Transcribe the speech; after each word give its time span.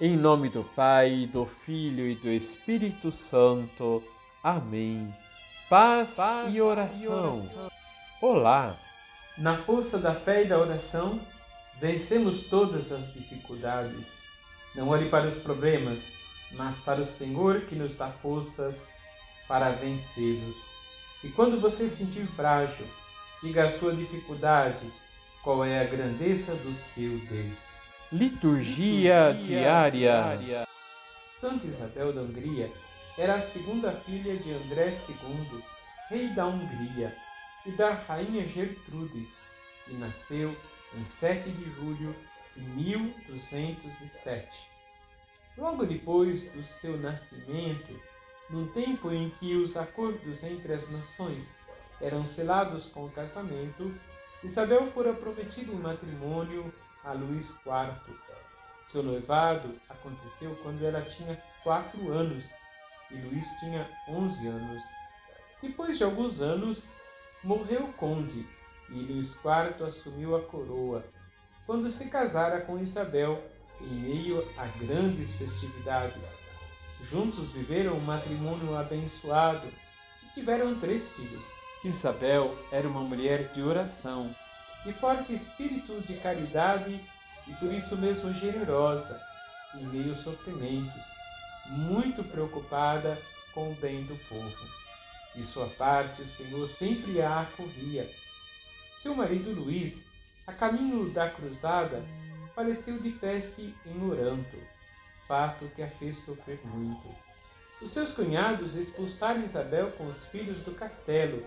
Em 0.00 0.16
nome 0.16 0.48
do 0.48 0.64
Pai, 0.64 1.28
do 1.32 1.46
Filho 1.46 2.04
e 2.04 2.16
do 2.16 2.28
Espírito 2.28 3.12
Santo. 3.12 4.02
Amém. 4.42 5.14
Paz, 5.70 6.16
Paz 6.16 6.52
e, 6.52 6.60
oração. 6.60 7.36
e 7.36 7.38
oração. 7.38 7.70
Olá! 8.20 8.76
Na 9.38 9.56
força 9.56 9.96
da 9.96 10.12
fé 10.12 10.42
e 10.42 10.48
da 10.48 10.58
oração, 10.58 11.20
vencemos 11.80 12.42
todas 12.48 12.90
as 12.90 13.12
dificuldades. 13.14 14.04
Não 14.74 14.88
olhe 14.88 15.08
para 15.08 15.28
os 15.28 15.38
problemas, 15.38 16.00
mas 16.50 16.76
para 16.80 17.00
o 17.00 17.06
Senhor 17.06 17.60
que 17.60 17.76
nos 17.76 17.96
dá 17.96 18.10
forças 18.10 18.74
para 19.46 19.70
vencê-los. 19.70 20.56
E 21.22 21.28
quando 21.28 21.60
você 21.60 21.88
se 21.88 21.98
sentir 21.98 22.26
frágil, 22.34 22.86
diga 23.40 23.66
a 23.66 23.70
sua 23.70 23.94
dificuldade, 23.94 24.92
qual 25.44 25.64
é 25.64 25.80
a 25.80 25.84
grandeza 25.84 26.52
do 26.56 26.74
seu 26.92 27.16
Deus. 27.28 27.83
Liturgia, 28.14 29.30
Liturgia 29.30 29.42
diária. 29.42 30.36
diária. 30.38 30.68
Santa 31.40 31.66
Isabel 31.66 32.12
da 32.12 32.20
Hungria 32.20 32.70
era 33.18 33.34
a 33.34 33.42
segunda 33.42 33.90
filha 33.90 34.36
de 34.36 34.52
André 34.52 34.96
II, 35.08 35.60
rei 36.10 36.28
da 36.28 36.46
Hungria, 36.46 37.12
e 37.66 37.72
da 37.72 37.94
rainha 37.94 38.46
Gertrudes, 38.46 39.28
e 39.88 39.94
nasceu 39.94 40.56
em 40.94 41.04
7 41.18 41.50
de 41.50 41.70
julho 41.72 42.14
de 42.54 42.62
1207. 42.62 44.48
Logo 45.58 45.84
depois 45.84 46.44
do 46.52 46.62
seu 46.62 46.96
nascimento, 46.96 48.00
num 48.48 48.68
tempo 48.68 49.10
em 49.10 49.30
que 49.40 49.56
os 49.56 49.76
acordos 49.76 50.40
entre 50.44 50.72
as 50.72 50.88
nações 50.88 51.44
eram 52.00 52.24
selados 52.24 52.86
com 52.90 53.06
o 53.06 53.10
casamento, 53.10 53.92
Isabel 54.44 54.86
fora 54.92 55.12
prometida 55.12 55.72
em 55.72 55.80
matrimônio 55.80 56.72
a 57.04 57.12
Luís 57.12 57.48
IV. 57.50 58.16
Seu 58.90 59.02
noivado 59.02 59.74
aconteceu 59.88 60.56
quando 60.62 60.84
ela 60.84 61.02
tinha 61.02 61.40
quatro 61.62 62.12
anos 62.12 62.44
e 63.10 63.14
Luís 63.16 63.46
tinha 63.60 63.88
onze 64.08 64.46
anos. 64.46 64.82
Depois 65.62 65.98
de 65.98 66.04
alguns 66.04 66.40
anos, 66.40 66.84
morreu 67.42 67.84
o 67.84 67.92
conde 67.94 68.46
e 68.90 68.92
Luís 68.92 69.34
IV 69.36 69.86
assumiu 69.86 70.36
a 70.36 70.42
coroa, 70.42 71.04
quando 71.66 71.90
se 71.90 72.08
casara 72.08 72.60
com 72.60 72.78
Isabel 72.78 73.42
em 73.80 73.94
meio 73.94 74.46
a 74.58 74.66
grandes 74.84 75.30
festividades. 75.36 76.22
Juntos 77.02 77.50
viveram 77.50 77.94
um 77.94 78.00
matrimônio 78.00 78.76
abençoado 78.76 79.66
e 80.22 80.34
tiveram 80.34 80.78
três 80.78 81.06
filhos. 81.10 81.42
Isabel 81.84 82.56
era 82.72 82.88
uma 82.88 83.00
mulher 83.00 83.52
de 83.52 83.62
oração 83.62 84.34
de 84.84 84.92
forte 84.94 85.34
espírito 85.34 86.00
de 86.02 86.14
caridade 86.18 87.00
e 87.46 87.52
por 87.54 87.72
isso 87.72 87.96
mesmo 87.96 88.32
generosa 88.34 89.20
em 89.74 89.86
meio 89.86 90.10
aos 90.10 90.22
sofrimentos, 90.22 91.02
muito 91.68 92.22
preocupada 92.24 93.18
com 93.52 93.70
o 93.70 93.74
bem 93.76 94.04
do 94.04 94.16
povo. 94.28 94.84
De 95.34 95.42
sua 95.44 95.66
parte, 95.68 96.22
o 96.22 96.28
Senhor 96.28 96.68
sempre 96.70 97.20
a 97.20 97.40
acolhia. 97.40 98.08
Seu 99.02 99.14
marido 99.14 99.50
Luís, 99.52 99.96
a 100.46 100.52
caminho 100.52 101.10
da 101.10 101.28
cruzada, 101.28 102.04
faleceu 102.54 102.98
de 102.98 103.10
peste 103.10 103.74
em 103.84 104.02
Oranto, 104.08 104.56
fato 105.26 105.68
que 105.74 105.82
a 105.82 105.90
fez 105.90 106.16
sofrer 106.24 106.60
muito. 106.64 107.08
Os 107.82 107.90
seus 107.92 108.12
cunhados 108.12 108.76
expulsaram 108.76 109.44
Isabel 109.44 109.90
com 109.92 110.06
os 110.06 110.24
filhos 110.26 110.58
do 110.58 110.72
castelo, 110.72 111.44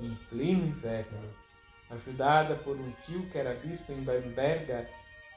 em 0.00 0.14
pleno 0.28 0.66
inverno. 0.66 1.47
Ajudada 1.90 2.54
por 2.56 2.76
um 2.76 2.92
tio 3.06 3.26
que 3.30 3.38
era 3.38 3.54
bispo 3.54 3.92
em 3.92 4.02
Bamberga, 4.02 4.88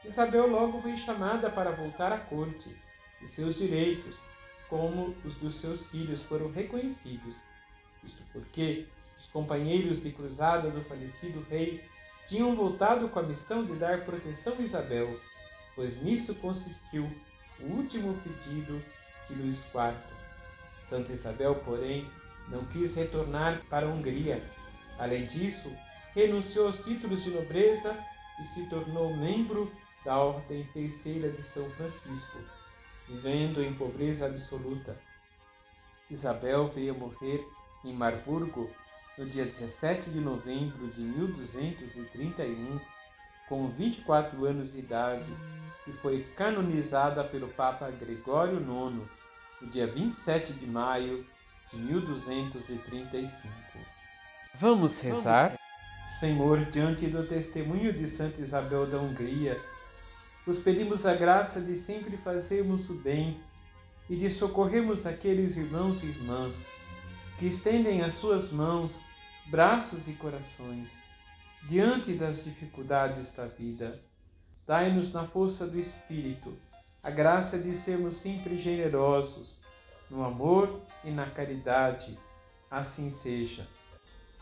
Isabel 0.03 0.47
logo 0.47 0.81
foi 0.81 0.97
chamada 0.97 1.49
para 1.49 1.71
voltar 1.71 2.11
à 2.11 2.17
corte, 2.17 2.75
e 3.21 3.27
seus 3.27 3.55
direitos, 3.55 4.17
como 4.67 5.15
os 5.23 5.35
dos 5.35 5.55
seus 5.61 5.85
filhos, 5.87 6.23
foram 6.23 6.51
reconhecidos. 6.51 7.35
Isto 8.03 8.23
porque 8.33 8.87
os 9.17 9.27
companheiros 9.27 10.01
de 10.01 10.11
cruzada 10.11 10.69
do 10.71 10.83
falecido 10.85 11.45
rei 11.49 11.87
tinham 12.27 12.55
voltado 12.55 13.07
com 13.09 13.19
a 13.19 13.23
missão 13.23 13.63
de 13.63 13.73
dar 13.73 14.03
proteção 14.03 14.55
a 14.57 14.61
Isabel, 14.61 15.19
pois 15.75 16.01
nisso 16.01 16.33
consistiu 16.35 17.09
o 17.59 17.65
último 17.65 18.17
pedido 18.23 18.83
de 19.29 19.35
Luís 19.35 19.59
IV. 19.65 19.95
Santa 20.89 21.13
Isabel, 21.13 21.55
porém, 21.63 22.09
não 22.47 22.65
quis 22.65 22.95
retornar 22.95 23.61
para 23.69 23.85
a 23.85 23.89
Hungria. 23.89 24.41
Além 24.97 25.27
disso, 25.27 25.71
renunciou 26.13 26.67
aos 26.67 26.77
títulos 26.83 27.23
de 27.23 27.29
nobreza 27.31 27.97
e 28.41 28.47
se 28.47 28.65
tornou 28.67 29.15
membro 29.15 29.71
da 30.03 30.17
Ordem 30.17 30.63
Terceira 30.73 31.29
de 31.29 31.43
São 31.43 31.69
Francisco, 31.71 32.37
vivendo 33.07 33.63
em 33.63 33.73
pobreza 33.73 34.25
absoluta. 34.25 34.97
Isabel 36.09 36.69
veio 36.69 36.95
morrer 36.95 37.45
em 37.85 37.93
Marburgo 37.93 38.69
no 39.17 39.25
dia 39.25 39.45
17 39.45 40.09
de 40.09 40.19
novembro 40.19 40.87
de 40.89 41.01
1231, 41.01 42.79
com 43.47 43.67
24 43.69 44.45
anos 44.45 44.71
de 44.71 44.79
idade, 44.79 45.31
e 45.87 45.91
foi 45.93 46.23
canonizada 46.35 47.23
pelo 47.23 47.47
Papa 47.49 47.89
Gregório 47.91 48.59
IX 48.59 49.07
no 49.61 49.69
dia 49.69 49.87
27 49.87 50.53
de 50.53 50.65
maio 50.65 51.25
de 51.71 51.77
1235. 51.77 53.31
Vamos 54.53 55.01
rezar? 55.01 55.60
Senhor, 56.21 56.65
diante 56.65 57.07
do 57.07 57.25
testemunho 57.25 57.91
de 57.91 58.05
Santa 58.05 58.39
Isabel 58.41 58.85
da 58.85 58.99
Hungria, 58.99 59.59
vos 60.45 60.59
pedimos 60.59 61.03
a 61.03 61.15
graça 61.15 61.59
de 61.59 61.75
sempre 61.75 62.15
fazermos 62.15 62.87
o 62.91 62.93
bem 62.93 63.41
e 64.07 64.15
de 64.15 64.29
socorrermos 64.29 65.07
aqueles 65.07 65.57
irmãos 65.57 66.03
e 66.03 66.05
irmãs 66.05 66.63
que 67.39 67.47
estendem 67.47 68.03
as 68.03 68.13
suas 68.13 68.51
mãos, 68.51 68.99
braços 69.49 70.07
e 70.07 70.13
corações 70.13 70.95
diante 71.67 72.13
das 72.13 72.43
dificuldades 72.43 73.31
da 73.31 73.47
vida. 73.47 73.99
Dai-nos 74.67 75.11
na 75.11 75.25
força 75.25 75.65
do 75.65 75.79
Espírito 75.79 76.53
a 77.01 77.09
graça 77.09 77.57
de 77.57 77.73
sermos 77.73 78.13
sempre 78.17 78.57
generosos 78.57 79.57
no 80.07 80.23
amor 80.23 80.81
e 81.03 81.09
na 81.09 81.25
caridade. 81.25 82.15
Assim 82.69 83.09
seja. 83.09 83.67